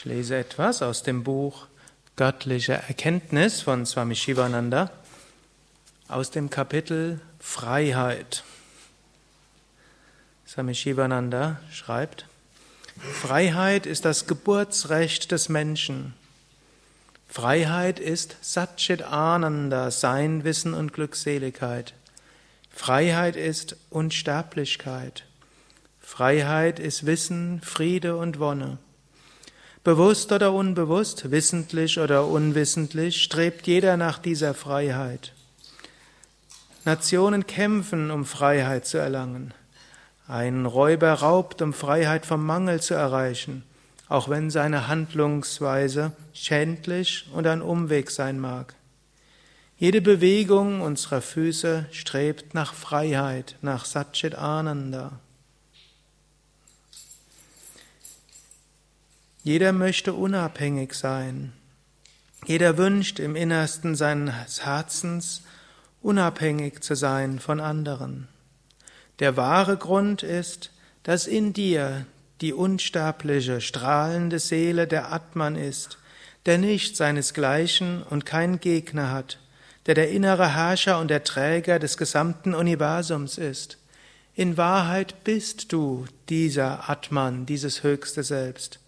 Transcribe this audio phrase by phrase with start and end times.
[0.00, 1.66] Ich lese etwas aus dem Buch
[2.16, 4.90] Göttliche Erkenntnis von Swami Shivananda
[6.08, 8.42] aus dem Kapitel Freiheit.
[10.48, 12.24] Swami Shivananda schreibt,
[13.12, 16.14] Freiheit ist das Geburtsrecht des Menschen.
[17.28, 21.92] Freiheit ist Satchit Ananda, Sein, Wissen und Glückseligkeit.
[22.70, 25.26] Freiheit ist Unsterblichkeit.
[26.00, 28.78] Freiheit ist Wissen, Friede und Wonne.
[29.82, 35.32] Bewusst oder unbewusst, wissentlich oder unwissentlich, strebt jeder nach dieser Freiheit.
[36.84, 39.54] Nationen kämpfen, um Freiheit zu erlangen.
[40.28, 43.62] Ein Räuber raubt, um Freiheit vom Mangel zu erreichen,
[44.08, 48.74] auch wenn seine Handlungsweise schändlich und ein Umweg sein mag.
[49.78, 55.20] Jede Bewegung unserer Füße strebt nach Freiheit, nach Satchit Ananda.
[59.42, 61.52] Jeder möchte unabhängig sein.
[62.46, 65.42] Jeder wünscht im Innersten seines Herzens
[66.02, 68.28] unabhängig zu sein von anderen.
[69.18, 70.70] Der wahre Grund ist,
[71.02, 72.06] dass in dir
[72.40, 75.98] die unsterbliche, strahlende Seele der Atman ist,
[76.46, 79.38] der nicht seinesgleichen und keinen Gegner hat,
[79.86, 83.78] der der innere Herrscher und der Träger des gesamten Universums ist.
[84.34, 88.78] In Wahrheit bist du dieser Atman, dieses höchste Selbst.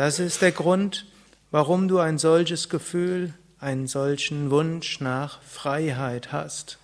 [0.00, 1.04] Das ist der Grund,
[1.50, 6.78] warum du ein solches Gefühl, einen solchen Wunsch nach Freiheit hast.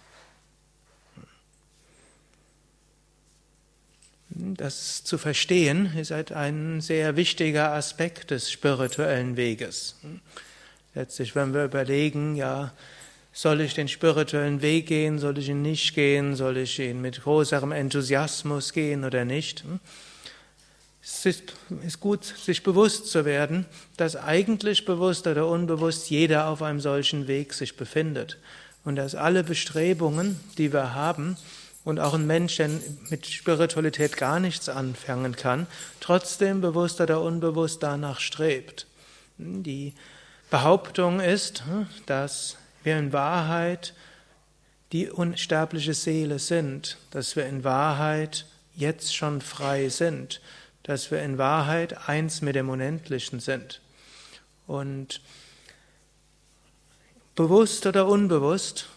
[4.29, 9.97] Das zu verstehen ist halt ein sehr wichtiger Aspekt des spirituellen Weges.
[10.95, 12.75] Letztlich, wenn wir überlegen, ja,
[13.33, 17.23] soll ich den spirituellen Weg gehen, soll ich ihn nicht gehen, soll ich ihn mit
[17.23, 19.65] größerem Enthusiasmus gehen oder nicht?
[21.09, 23.65] Es ist gut, sich bewusst zu werden,
[23.97, 28.39] dass eigentlich bewusst oder unbewusst jeder auf einem solchen Weg sich befindet
[28.85, 31.37] und dass alle Bestrebungen, die wir haben,
[31.85, 32.71] und auch ein Mensch, der
[33.11, 35.69] mit Spiritualität gar nichts anfangen kann,
[36.01, 38.89] trotzdem bewusst oder unbewusst danach strebt.
[39.39, 39.95] Die
[40.51, 41.63] Behauptung ist,
[42.07, 43.95] dass wir in Wahrheit
[44.91, 50.41] die unsterbliche Seele sind, dass wir in Wahrheit jetzt schon frei sind
[50.87, 53.81] dass wir in Wahrheit eins mit dem Unendlichen sind.
[54.69, 55.21] Und
[57.35, 58.89] bewusst oder unbewusst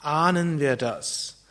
[0.00, 1.42] ahnen wir das.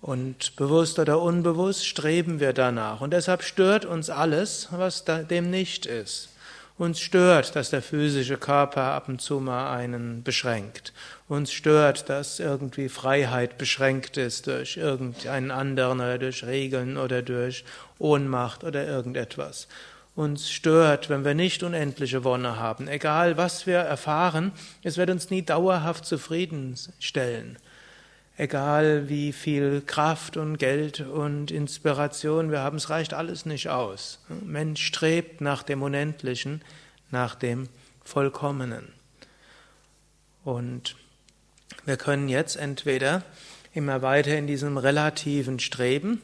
[0.00, 3.02] Und bewusst oder unbewusst streben wir danach.
[3.02, 6.30] Und deshalb stört uns alles, was dem nicht ist.
[6.78, 10.94] Uns stört, dass der physische Körper ab und zu mal einen beschränkt.
[11.28, 17.64] Uns stört, dass irgendwie Freiheit beschränkt ist durch irgendeinen anderen oder durch Regeln oder durch
[17.98, 19.68] Ohnmacht oder irgendetwas.
[20.16, 22.88] Uns stört, wenn wir nicht unendliche Wonne haben.
[22.88, 24.52] Egal was wir erfahren,
[24.82, 27.58] es wird uns nie dauerhaft zufriedenstellen.
[28.38, 34.24] Egal wie viel Kraft und Geld und Inspiration wir haben, es reicht alles nicht aus.
[34.44, 36.62] Mensch strebt nach dem Unendlichen,
[37.10, 37.68] nach dem
[38.02, 38.92] Vollkommenen.
[40.42, 40.96] Und
[41.88, 43.22] wir können jetzt entweder
[43.72, 46.20] immer weiter in diesem relativen Streben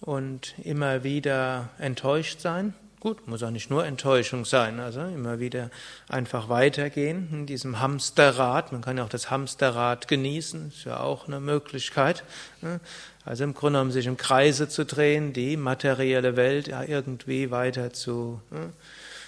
[0.00, 5.70] und immer wieder enttäuscht sein, Gut, muss auch nicht nur Enttäuschung sein, also immer wieder
[6.08, 8.72] einfach weitergehen in diesem Hamsterrad.
[8.72, 12.24] Man kann ja auch das Hamsterrad genießen, ist ja auch eine Möglichkeit.
[12.62, 12.80] Ne?
[13.24, 17.92] Also im Grunde um sich im Kreise zu drehen, die materielle Welt ja irgendwie weiter
[17.92, 18.70] zu, ne,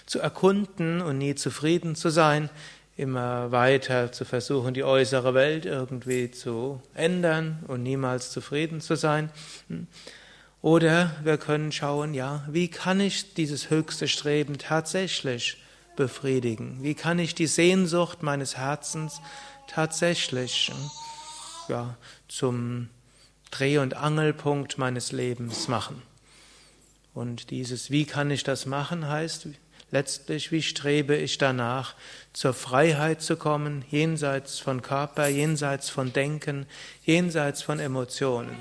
[0.07, 2.51] zu erkunden und nie zufrieden zu sein,
[2.99, 9.31] immer weiter zu versuchen, die äußere Welt irgendwie zu ändern und niemals zufrieden zu sein.
[10.63, 15.63] Oder wir können schauen, ja, wie kann ich dieses höchste Streben tatsächlich
[15.95, 16.83] befriedigen?
[16.83, 19.21] Wie kann ich die Sehnsucht meines Herzens
[19.69, 20.73] tatsächlich
[21.69, 22.89] ja, zum
[23.53, 26.03] Dreh- und Angelpunkt meines Lebens machen?
[27.15, 29.47] Und dieses, wie kann ich das machen, heißt
[29.91, 31.95] letztlich, wie strebe ich danach,
[32.33, 36.67] zur Freiheit zu kommen, jenseits von Körper, jenseits von Denken,
[37.05, 38.57] jenseits von Emotionen.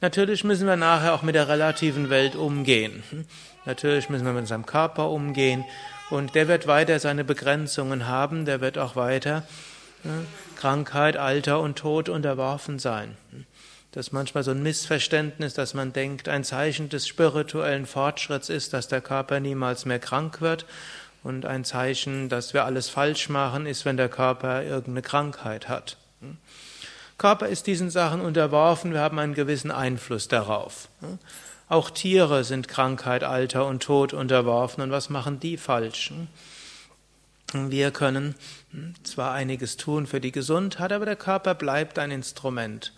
[0.00, 3.02] Natürlich müssen wir nachher auch mit der relativen Welt umgehen.
[3.64, 5.64] Natürlich müssen wir mit unserem Körper umgehen
[6.10, 9.44] und der wird weiter seine Begrenzungen haben, der wird auch weiter
[10.56, 13.16] Krankheit, Alter und Tod unterworfen sein.
[13.94, 18.72] Das ist manchmal so ein Missverständnis, dass man denkt, ein Zeichen des spirituellen Fortschritts ist,
[18.72, 20.66] dass der Körper niemals mehr krank wird
[21.22, 25.96] und ein Zeichen, dass wir alles falsch machen, ist, wenn der Körper irgendeine Krankheit hat.
[27.18, 30.88] Körper ist diesen Sachen unterworfen, wir haben einen gewissen Einfluss darauf.
[31.68, 34.82] Auch Tiere sind Krankheit, Alter und Tod unterworfen.
[34.82, 36.26] Und was machen die Falschen?
[37.52, 38.34] Wir können
[39.04, 42.92] zwar einiges tun für die Gesundheit, aber der Körper bleibt ein Instrument.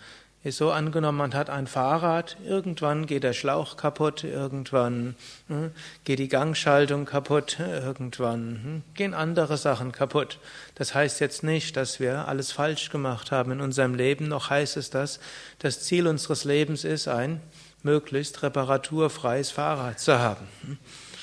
[0.46, 5.16] Ist so angenommen, man hat ein Fahrrad, irgendwann geht der Schlauch kaputt, irgendwann
[5.48, 5.72] hm,
[6.04, 10.38] geht die Gangschaltung kaputt, irgendwann hm, gehen andere Sachen kaputt.
[10.76, 14.76] Das heißt jetzt nicht, dass wir alles falsch gemacht haben in unserem Leben, noch heißt
[14.76, 15.18] es, dass
[15.58, 17.40] das Ziel unseres Lebens ist, ein
[17.82, 20.46] möglichst reparaturfreies Fahrrad zu haben.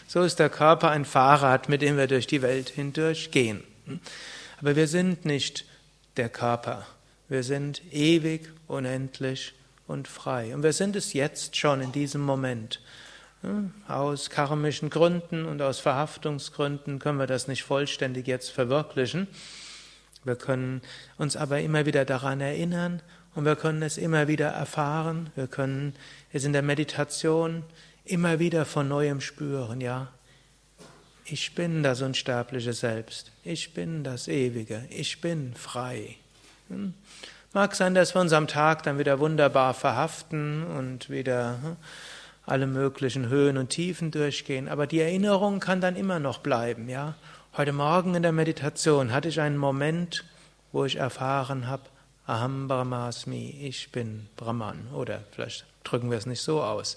[0.06, 3.64] So ist der Körper ein Fahrrad, mit dem wir durch die Welt hindurch gehen.
[4.60, 5.64] Aber wir sind nicht
[6.18, 6.86] der Körper.
[7.34, 9.56] Wir sind ewig, unendlich
[9.88, 10.54] und frei.
[10.54, 12.80] Und wir sind es jetzt schon in diesem Moment.
[13.88, 19.26] Aus karmischen Gründen und aus Verhaftungsgründen können wir das nicht vollständig jetzt verwirklichen.
[20.24, 20.84] Wir können
[21.18, 23.02] uns aber immer wieder daran erinnern
[23.34, 25.32] und wir können es immer wieder erfahren.
[25.34, 25.96] Wir können
[26.34, 27.64] es in der Meditation
[28.06, 30.14] immer wieder von neuem spüren, ja.
[31.26, 33.32] Ich bin das unsterbliche Selbst.
[33.44, 34.86] Ich bin das Ewige.
[34.92, 36.18] Ich bin frei.
[36.74, 36.94] Hm?
[37.54, 41.76] Mag sein, dass wir uns am Tag dann wieder wunderbar verhaften und wieder hm,
[42.46, 47.16] alle möglichen Höhen und Tiefen durchgehen, aber die Erinnerung kann dann immer noch bleiben, ja.
[47.56, 50.26] Heute Morgen in der Meditation hatte ich einen Moment,
[50.72, 51.84] wo ich erfahren habe,
[52.26, 54.88] Aham Brahmasmi, ich bin Brahman.
[54.94, 56.96] Oder vielleicht drücken wir es nicht so aus.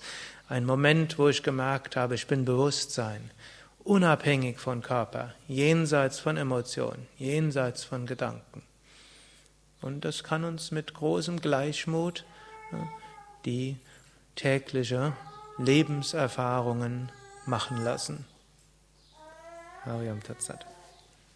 [0.49, 3.33] Ein Moment, wo ich gemerkt habe, ich bin Bewusstsein,
[3.83, 8.63] unabhängig von Körper, jenseits von Emotionen, jenseits von Gedanken.
[9.83, 12.25] Und das kann uns mit großem Gleichmut
[13.45, 13.77] die
[14.35, 15.13] tägliche
[15.59, 17.11] Lebenserfahrungen
[17.47, 18.27] machen lassen.
[19.85, 20.67] Hariam Tatsat.